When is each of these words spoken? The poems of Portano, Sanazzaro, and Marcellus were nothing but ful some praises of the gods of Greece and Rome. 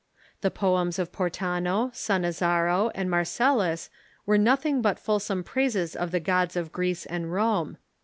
The 0.41 0.49
poems 0.49 0.97
of 0.97 1.11
Portano, 1.11 1.91
Sanazzaro, 1.93 2.89
and 2.95 3.07
Marcellus 3.07 3.91
were 4.25 4.35
nothing 4.39 4.81
but 4.81 4.97
ful 4.99 5.19
some 5.19 5.43
praises 5.43 5.95
of 5.95 6.09
the 6.09 6.19
gods 6.19 6.55
of 6.55 6.71
Greece 6.71 7.05
and 7.05 7.31
Rome. 7.31 7.77